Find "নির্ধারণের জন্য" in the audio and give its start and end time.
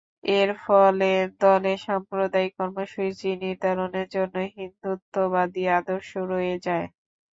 3.43-4.35